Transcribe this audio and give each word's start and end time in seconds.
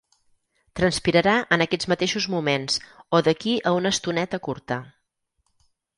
Transpirarà 0.79 1.35
en 1.57 1.65
aquests 1.65 1.89
mateixos 1.93 2.27
moments 2.35 2.79
o 3.19 3.23
d'aquí 3.29 3.55
a 3.73 3.77
una 3.81 3.95
estoneta 3.97 4.41
curta. 4.49 4.79